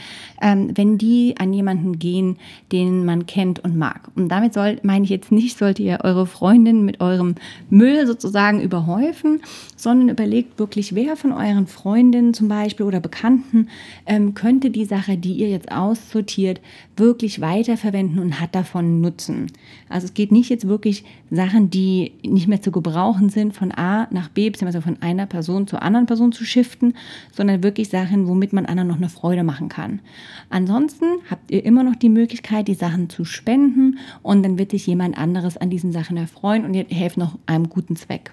ähm, 0.41 0.71
wenn 0.75 0.99
die 0.99 1.35
an 1.39 1.53
jemanden 1.53 1.99
gehen, 1.99 2.39
den 2.73 3.05
man 3.05 3.27
kennt 3.27 3.61
und 3.61 3.77
mag. 3.77 4.11
Und 4.15 4.29
damit 4.29 4.55
soll, 4.55 4.79
meine 4.83 5.05
ich 5.05 5.11
jetzt 5.11 5.33
nicht, 5.33 5.59
sollt 5.59 5.79
ihr 5.79 6.01
eure 6.03 6.27
Freundin 6.27 6.85
mit 6.85 7.01
eurem 7.01 7.35
Müll 7.69 8.07
sozusagen 8.07 8.61
überhäufen, 8.61 9.41
sondern 9.77 10.09
überlegt 10.09 10.59
wirklich, 10.59 10.95
wer 10.95 11.17
von 11.17 11.33
euren 11.33 11.67
Freundinnen 11.67 12.35
zum 12.35 12.49
Beispiel 12.49 12.87
oder 12.87 13.01
Bekannten 13.01 13.69
ähm, 14.07 14.35
könnte 14.35 14.71
die 14.71 14.85
Sache, 14.85 15.17
die 15.17 15.35
ihr 15.35 15.49
jetzt 15.49 15.73
aussortiert, 15.73 16.61
wirklich 17.01 17.41
weiterverwenden 17.41 18.21
und 18.21 18.41
hat 18.41 18.55
davon 18.55 19.01
Nutzen. 19.01 19.51
Also 19.89 20.05
es 20.05 20.15
geht 20.15 20.31
nicht 20.31 20.49
jetzt 20.49 20.69
wirklich 20.69 21.05
Sachen, 21.31 21.69
die 21.71 22.13
nicht 22.23 22.47
mehr 22.47 22.63
zu 22.63 22.71
gebrauchen 22.71 23.29
sind, 23.29 23.55
von 23.55 23.73
A 23.73 24.07
nach 24.13 24.29
B 24.29 24.49
beziehungsweise 24.49 24.83
von 24.83 25.03
einer 25.03 25.27
Person 25.27 25.67
zur 25.67 25.83
anderen 25.83 26.07
Person 26.07 26.31
zu 26.31 26.45
shiften, 26.45 26.95
sondern 27.33 27.65
wirklich 27.65 27.89
Sachen, 27.89 28.29
womit 28.29 28.53
man 28.53 28.67
anderen 28.67 28.89
noch 28.89 28.99
eine 28.99 29.09
Freude 29.09 29.43
machen 29.43 29.69
kann. 29.69 30.01
Ansonsten 30.49 31.07
habt 31.29 31.51
ihr 31.51 31.65
immer 31.65 31.83
noch 31.83 31.97
die 31.97 32.09
Möglichkeit, 32.09 32.69
die 32.69 32.75
Sachen 32.75 33.11
zu 33.11 33.25
spenden 33.25 33.99
und 34.23 34.45
dann 34.45 34.59
wird 34.59 34.71
sich 34.71 34.87
jemand 34.87 35.19
anderes 35.19 35.57
an 35.57 35.71
diesen 35.71 35.91
Sachen 35.91 36.17
erfreuen 36.17 36.65
und 36.65 36.75
ihr 36.75 36.87
helft 36.89 37.17
noch 37.17 37.37
einem 37.47 37.69
guten 37.69 37.97
Zweck. 37.97 38.33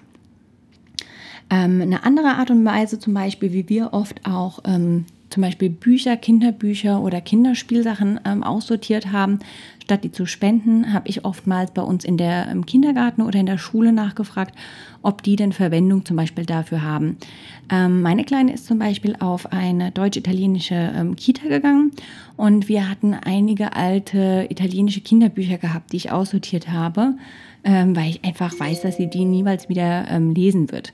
Ähm, 1.50 1.80
eine 1.80 2.04
andere 2.04 2.34
Art 2.34 2.50
und 2.50 2.64
Weise 2.64 2.98
zum 2.98 3.14
Beispiel, 3.14 3.52
wie 3.52 3.68
wir 3.68 3.92
oft 3.92 4.26
auch 4.26 4.60
ähm, 4.64 5.06
zum 5.30 5.42
Beispiel 5.42 5.70
Bücher, 5.70 6.16
Kinderbücher 6.16 7.00
oder 7.00 7.20
Kinderspielsachen 7.20 8.20
ähm, 8.24 8.42
aussortiert 8.42 9.12
haben, 9.12 9.40
statt 9.82 10.04
die 10.04 10.12
zu 10.12 10.26
spenden, 10.26 10.92
habe 10.92 11.08
ich 11.08 11.24
oftmals 11.24 11.70
bei 11.72 11.82
uns 11.82 12.04
in 12.04 12.16
der 12.16 12.50
im 12.50 12.66
Kindergarten 12.66 13.22
oder 13.22 13.38
in 13.38 13.46
der 13.46 13.58
Schule 13.58 13.92
nachgefragt, 13.92 14.54
ob 15.02 15.22
die 15.22 15.36
denn 15.36 15.52
Verwendung 15.52 16.04
zum 16.04 16.16
Beispiel 16.16 16.44
dafür 16.44 16.82
haben. 16.82 17.16
Ähm, 17.70 18.02
meine 18.02 18.24
Kleine 18.24 18.52
ist 18.52 18.66
zum 18.66 18.78
Beispiel 18.78 19.16
auf 19.18 19.52
eine 19.52 19.90
deutsch-italienische 19.90 20.92
ähm, 20.94 21.16
Kita 21.16 21.48
gegangen 21.48 21.92
und 22.36 22.68
wir 22.68 22.88
hatten 22.88 23.14
einige 23.14 23.74
alte 23.74 24.46
italienische 24.50 25.00
Kinderbücher 25.00 25.58
gehabt, 25.58 25.92
die 25.92 25.96
ich 25.96 26.12
aussortiert 26.12 26.68
habe, 26.68 27.14
ähm, 27.64 27.96
weil 27.96 28.10
ich 28.10 28.24
einfach 28.24 28.58
weiß, 28.58 28.82
dass 28.82 28.96
sie 28.96 29.08
die 29.08 29.24
niemals 29.24 29.68
wieder 29.68 30.06
ähm, 30.10 30.34
lesen 30.34 30.70
wird. 30.70 30.92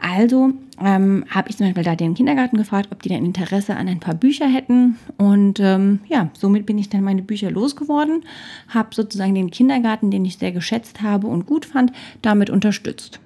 Also 0.00 0.52
ähm, 0.80 1.24
habe 1.28 1.50
ich 1.50 1.56
zum 1.56 1.66
Beispiel 1.66 1.82
da 1.82 1.96
den 1.96 2.14
Kindergarten 2.14 2.56
gefragt, 2.56 2.90
ob 2.92 3.02
die 3.02 3.08
denn 3.08 3.24
Interesse 3.24 3.76
an 3.76 3.88
ein 3.88 4.00
paar 4.00 4.14
Bücher 4.14 4.46
hätten. 4.46 4.96
Und 5.16 5.58
ähm, 5.60 6.00
ja, 6.08 6.30
somit 6.34 6.66
bin 6.66 6.78
ich 6.78 6.88
dann 6.88 7.02
meine 7.02 7.22
Bücher 7.22 7.50
losgeworden, 7.50 8.24
habe 8.68 8.94
sozusagen 8.94 9.34
den 9.34 9.50
Kindergarten, 9.50 10.10
den 10.10 10.24
ich 10.24 10.38
sehr 10.38 10.52
geschätzt 10.52 11.02
habe 11.02 11.26
und 11.26 11.46
gut 11.46 11.66
fand, 11.66 11.92
damit 12.22 12.48
unterstützt. 12.48 13.20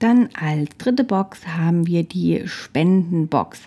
Dann 0.00 0.28
als 0.40 0.70
dritte 0.78 1.04
Box 1.04 1.46
haben 1.46 1.86
wir 1.86 2.02
die 2.04 2.42
Spendenbox. 2.46 3.62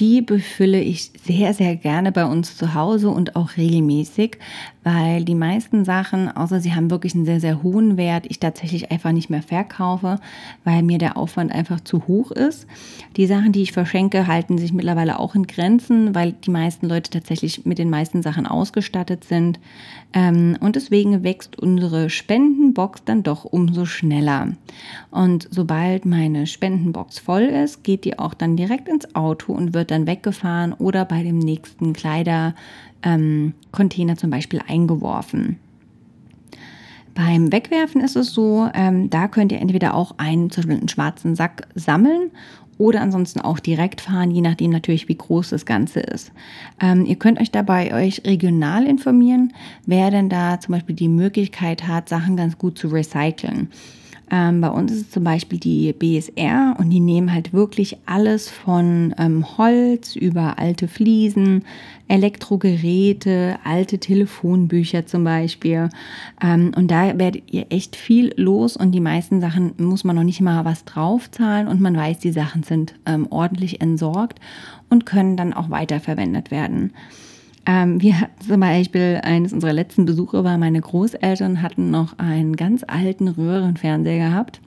Die 0.00 0.22
befülle 0.22 0.80
ich 0.80 1.12
sehr, 1.22 1.52
sehr 1.52 1.76
gerne 1.76 2.12
bei 2.12 2.24
uns 2.24 2.56
zu 2.56 2.74
Hause 2.74 3.10
und 3.10 3.36
auch 3.36 3.56
regelmäßig, 3.58 4.38
weil 4.84 5.24
die 5.24 5.34
meisten 5.34 5.84
Sachen, 5.84 6.34
außer 6.34 6.60
sie 6.60 6.74
haben 6.74 6.90
wirklich 6.90 7.14
einen 7.14 7.26
sehr, 7.26 7.40
sehr 7.40 7.62
hohen 7.62 7.96
Wert, 7.96 8.24
ich 8.28 8.40
tatsächlich 8.40 8.90
einfach 8.90 9.12
nicht 9.12 9.28
mehr 9.28 9.42
verkaufe, 9.42 10.18
weil 10.64 10.82
mir 10.82 10.98
der 10.98 11.16
Aufwand 11.16 11.52
einfach 11.52 11.80
zu 11.80 12.08
hoch 12.08 12.30
ist. 12.30 12.66
Die 13.16 13.26
Sachen, 13.26 13.52
die 13.52 13.62
ich 13.62 13.72
verschenke, 13.72 14.26
halten 14.26 14.56
sich 14.56 14.72
mittlerweile 14.72 15.18
auch 15.18 15.34
in 15.34 15.46
Grenzen, 15.46 16.14
weil 16.14 16.32
die 16.32 16.50
meisten 16.50 16.88
Leute 16.88 17.10
tatsächlich 17.10 17.66
mit 17.66 17.78
den 17.78 17.90
meisten 17.90 18.22
Sachen 18.22 18.46
ausgestattet 18.46 19.24
sind. 19.24 19.60
Ähm, 20.14 20.56
und 20.60 20.74
deswegen 20.74 21.22
wächst 21.22 21.58
unsere 21.58 22.10
Spendenbox 22.10 23.04
dann 23.04 23.22
doch 23.22 23.44
umso 23.44 23.84
schneller. 23.84 24.48
Und 25.10 25.48
sobald 25.50 26.06
meine 26.06 26.46
Spendenbox 26.46 27.18
voll 27.18 27.42
ist, 27.42 27.84
geht 27.84 28.04
die 28.04 28.18
auch 28.18 28.34
dann 28.34 28.56
direkt 28.56 28.88
ins 28.88 29.14
Auto 29.14 29.52
und 29.52 29.74
wird 29.74 29.81
dann 29.90 30.06
weggefahren 30.06 30.72
oder 30.72 31.04
bei 31.04 31.22
dem 31.22 31.38
nächsten 31.38 31.92
Kleider 31.92 32.54
ähm, 33.02 33.54
zum 34.16 34.30
Beispiel 34.30 34.60
eingeworfen. 34.66 35.58
Beim 37.14 37.52
Wegwerfen 37.52 38.00
ist 38.00 38.16
es 38.16 38.32
so, 38.32 38.68
ähm, 38.72 39.10
da 39.10 39.28
könnt 39.28 39.52
ihr 39.52 39.60
entweder 39.60 39.94
auch 39.94 40.14
einen, 40.16 40.50
zum 40.50 40.62
Beispiel 40.62 40.78
einen 40.78 40.88
schwarzen 40.88 41.36
Sack 41.36 41.68
sammeln 41.74 42.30
oder 42.78 43.02
ansonsten 43.02 43.40
auch 43.40 43.58
direkt 43.58 44.00
fahren, 44.00 44.30
je 44.30 44.40
nachdem 44.40 44.70
natürlich, 44.70 45.08
wie 45.08 45.16
groß 45.16 45.50
das 45.50 45.66
Ganze 45.66 46.00
ist. 46.00 46.32
Ähm, 46.80 47.04
ihr 47.04 47.16
könnt 47.16 47.38
euch 47.40 47.50
dabei 47.50 47.92
euch 47.92 48.22
regional 48.24 48.86
informieren, 48.86 49.52
wer 49.84 50.10
denn 50.10 50.30
da 50.30 50.58
zum 50.58 50.72
Beispiel 50.72 50.96
die 50.96 51.08
Möglichkeit 51.08 51.86
hat, 51.86 52.08
Sachen 52.08 52.36
ganz 52.36 52.56
gut 52.56 52.78
zu 52.78 52.88
recyceln. 52.88 53.68
Ähm, 54.34 54.62
bei 54.62 54.70
uns 54.70 54.90
ist 54.90 55.00
es 55.02 55.10
zum 55.10 55.24
Beispiel 55.24 55.58
die 55.58 55.92
BSR 55.92 56.74
und 56.78 56.88
die 56.88 57.00
nehmen 57.00 57.34
halt 57.34 57.52
wirklich 57.52 57.98
alles 58.06 58.48
von 58.48 59.14
ähm, 59.18 59.58
Holz 59.58 60.16
über 60.16 60.58
alte 60.58 60.88
Fliesen, 60.88 61.66
Elektrogeräte, 62.08 63.58
alte 63.62 63.98
Telefonbücher 63.98 65.04
zum 65.04 65.24
Beispiel. 65.24 65.90
Ähm, 66.42 66.72
und 66.74 66.90
da 66.90 67.18
werdet 67.18 67.52
ihr 67.52 67.66
echt 67.68 67.94
viel 67.94 68.32
los 68.38 68.74
und 68.74 68.92
die 68.92 69.00
meisten 69.00 69.42
Sachen 69.42 69.74
muss 69.76 70.02
man 70.02 70.16
noch 70.16 70.24
nicht 70.24 70.40
mal 70.40 70.64
was 70.64 70.86
draufzahlen 70.86 71.68
und 71.68 71.82
man 71.82 71.94
weiß, 71.94 72.20
die 72.20 72.32
Sachen 72.32 72.62
sind 72.62 72.94
ähm, 73.04 73.26
ordentlich 73.28 73.82
entsorgt 73.82 74.40
und 74.88 75.04
können 75.04 75.36
dann 75.36 75.52
auch 75.52 75.68
weiterverwendet 75.68 76.50
werden. 76.50 76.94
Ähm, 77.64 78.02
wir 78.02 78.14
zum 78.46 78.60
Beispiel, 78.60 79.20
eines 79.22 79.52
unserer 79.52 79.72
letzten 79.72 80.04
Besuche 80.04 80.44
war, 80.44 80.58
meine 80.58 80.80
Großeltern 80.80 81.62
hatten 81.62 81.90
noch 81.90 82.18
einen 82.18 82.56
ganz 82.56 82.84
alten 82.86 83.28
Röhrenfernseher 83.28 84.30
gehabt. 84.30 84.60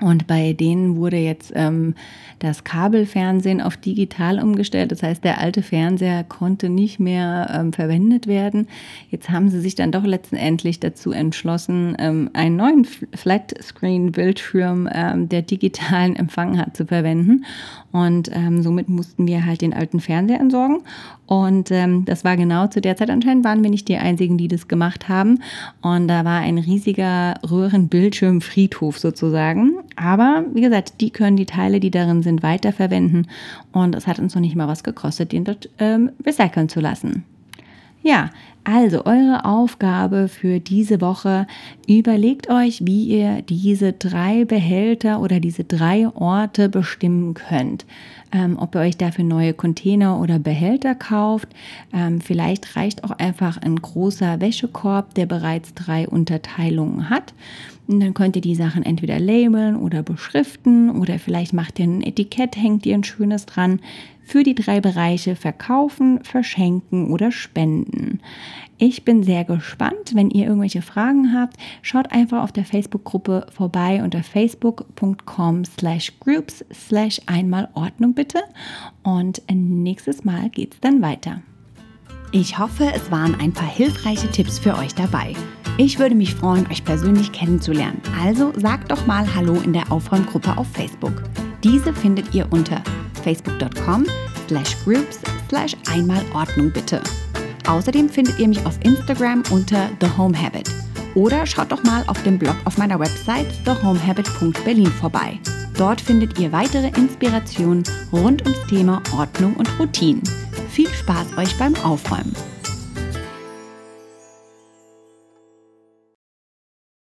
Und 0.00 0.26
bei 0.26 0.54
denen 0.54 0.96
wurde 0.96 1.18
jetzt 1.18 1.52
ähm, 1.54 1.94
das 2.40 2.64
Kabelfernsehen 2.64 3.60
auf 3.60 3.76
digital 3.76 4.42
umgestellt. 4.42 4.90
Das 4.90 5.04
heißt, 5.04 5.22
der 5.22 5.40
alte 5.40 5.62
Fernseher 5.62 6.24
konnte 6.24 6.68
nicht 6.68 6.98
mehr 6.98 7.48
ähm, 7.54 7.72
verwendet 7.72 8.26
werden. 8.26 8.66
Jetzt 9.10 9.30
haben 9.30 9.50
sie 9.50 9.60
sich 9.60 9.76
dann 9.76 9.92
doch 9.92 10.02
letztendlich 10.02 10.80
dazu 10.80 11.12
entschlossen, 11.12 11.94
ähm, 12.00 12.28
einen 12.32 12.56
neuen 12.56 12.84
Flatscreen-Bildschirm, 12.84 14.88
ähm, 14.92 15.28
der 15.28 15.42
digitalen 15.42 16.16
Empfang 16.16 16.58
hat, 16.58 16.76
zu 16.76 16.86
verwenden. 16.86 17.44
Und 17.92 18.28
ähm, 18.34 18.62
somit 18.62 18.88
mussten 18.88 19.28
wir 19.28 19.46
halt 19.46 19.60
den 19.60 19.72
alten 19.72 20.00
Fernseher 20.00 20.40
entsorgen. 20.40 20.78
Und 21.26 21.70
ähm, 21.70 22.04
das 22.04 22.24
war 22.24 22.36
genau 22.36 22.66
zu 22.66 22.80
der 22.80 22.96
Zeit 22.96 23.10
anscheinend, 23.10 23.44
waren 23.44 23.62
wir 23.62 23.70
nicht 23.70 23.88
die 23.88 23.96
Einzigen, 23.96 24.36
die 24.36 24.48
das 24.48 24.68
gemacht 24.68 25.08
haben. 25.08 25.40
Und 25.80 26.08
da 26.08 26.24
war 26.24 26.40
ein 26.40 26.58
riesiger 26.58 27.34
Röhrenbildschirmfriedhof 27.48 28.98
sozusagen. 28.98 29.78
Aber 29.96 30.44
wie 30.52 30.60
gesagt, 30.60 31.00
die 31.00 31.10
können 31.10 31.36
die 31.36 31.46
Teile, 31.46 31.80
die 31.80 31.90
darin 31.90 32.22
sind, 32.22 32.42
weiterverwenden. 32.42 33.28
Und 33.72 33.94
es 33.94 34.06
hat 34.06 34.18
uns 34.18 34.34
noch 34.34 34.42
nicht 34.42 34.56
mal 34.56 34.68
was 34.68 34.84
gekostet, 34.84 35.32
den 35.32 35.44
dort 35.44 35.70
ähm, 35.78 36.10
recyceln 36.26 36.68
zu 36.68 36.80
lassen. 36.80 37.24
Ja, 38.04 38.28
also 38.64 39.06
eure 39.06 39.46
Aufgabe 39.46 40.28
für 40.28 40.60
diese 40.60 41.00
Woche, 41.00 41.46
überlegt 41.88 42.50
euch, 42.50 42.84
wie 42.84 43.04
ihr 43.04 43.40
diese 43.40 43.94
drei 43.94 44.44
Behälter 44.44 45.22
oder 45.22 45.40
diese 45.40 45.64
drei 45.64 46.08
Orte 46.08 46.68
bestimmen 46.68 47.32
könnt. 47.32 47.86
Ähm, 48.30 48.58
ob 48.58 48.74
ihr 48.74 48.82
euch 48.82 48.98
dafür 48.98 49.24
neue 49.24 49.54
Container 49.54 50.20
oder 50.20 50.38
Behälter 50.38 50.94
kauft. 50.94 51.48
Ähm, 51.94 52.20
vielleicht 52.20 52.76
reicht 52.76 53.04
auch 53.04 53.12
einfach 53.12 53.56
ein 53.56 53.76
großer 53.76 54.38
Wäschekorb, 54.38 55.14
der 55.14 55.24
bereits 55.24 55.72
drei 55.72 56.06
Unterteilungen 56.06 57.08
hat. 57.08 57.32
Und 57.86 58.00
dann 58.00 58.12
könnt 58.12 58.36
ihr 58.36 58.42
die 58.42 58.54
Sachen 58.54 58.82
entweder 58.82 59.18
labeln 59.18 59.76
oder 59.76 60.02
beschriften 60.02 60.90
oder 60.90 61.18
vielleicht 61.18 61.52
macht 61.52 61.78
ihr 61.78 61.86
ein 61.86 62.02
Etikett, 62.02 62.56
hängt 62.56 62.84
ihr 62.86 62.94
ein 62.94 63.04
schönes 63.04 63.46
dran, 63.46 63.80
für 64.24 64.42
die 64.42 64.54
drei 64.54 64.80
Bereiche 64.80 65.36
Verkaufen, 65.36 66.22
Verschenken 66.24 67.10
oder 67.10 67.30
Spenden. 67.30 68.20
Ich 68.78 69.04
bin 69.04 69.22
sehr 69.22 69.44
gespannt. 69.44 70.14
Wenn 70.14 70.30
ihr 70.30 70.46
irgendwelche 70.46 70.82
Fragen 70.82 71.32
habt, 71.32 71.56
schaut 71.82 72.10
einfach 72.10 72.42
auf 72.42 72.52
der 72.52 72.64
Facebook-Gruppe 72.64 73.46
vorbei 73.52 74.02
unter 74.02 74.22
facebook.com 74.22 75.64
slash 75.64 76.12
groups 76.20 76.64
slash 76.72 77.20
einmal 77.26 77.68
Ordnung 77.74 78.14
bitte. 78.14 78.40
Und 79.02 79.42
nächstes 79.48 80.24
Mal 80.24 80.50
geht's 80.50 80.80
dann 80.80 81.02
weiter. 81.02 81.42
Ich 82.32 82.58
hoffe, 82.58 82.90
es 82.92 83.12
waren 83.12 83.36
ein 83.36 83.52
paar 83.52 83.68
hilfreiche 83.68 84.28
Tipps 84.28 84.58
für 84.58 84.76
euch 84.76 84.92
dabei. 84.92 85.34
Ich 85.76 86.00
würde 86.00 86.16
mich 86.16 86.34
freuen, 86.34 86.66
euch 86.68 86.84
persönlich 86.84 87.30
kennenzulernen. 87.30 88.00
Also 88.20 88.52
sagt 88.56 88.90
doch 88.90 89.06
mal 89.06 89.24
Hallo 89.36 89.54
in 89.64 89.72
der 89.72 89.92
Aufräumgruppe 89.92 90.56
auf 90.58 90.66
Facebook. 90.68 91.22
Diese 91.62 91.92
findet 91.92 92.34
ihr 92.34 92.46
unter 92.50 92.82
facebook.com 93.24 94.06
slash 94.46 94.76
groups 94.84 95.20
slash 95.48 95.74
einmal 95.90 96.22
Ordnung 96.34 96.70
bitte. 96.70 97.00
Außerdem 97.66 98.08
findet 98.08 98.38
ihr 98.38 98.48
mich 98.48 98.64
auf 98.66 98.78
Instagram 98.84 99.42
unter 99.50 99.88
The 100.00 100.08
Home 100.16 100.38
Habit. 100.38 100.70
Oder 101.14 101.46
schaut 101.46 101.72
doch 101.72 101.82
mal 101.84 102.04
auf 102.06 102.22
dem 102.24 102.38
Blog 102.38 102.56
auf 102.64 102.76
meiner 102.76 102.98
Website 102.98 103.46
thehomehabit.berlin 103.64 104.86
vorbei. 104.86 105.38
Dort 105.76 106.00
findet 106.00 106.38
ihr 106.38 106.52
weitere 106.52 106.88
Inspirationen 106.88 107.82
rund 108.12 108.42
ums 108.42 108.66
Thema 108.68 109.02
Ordnung 109.16 109.54
und 109.54 109.68
Routinen. 109.78 110.22
Viel 110.70 110.88
Spaß 110.88 111.36
euch 111.38 111.56
beim 111.58 111.74
Aufräumen! 111.76 112.53